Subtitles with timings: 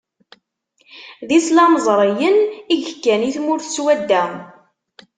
[1.27, 2.37] D islamẓriyen
[2.73, 4.23] i yekkan i tmurt swadda.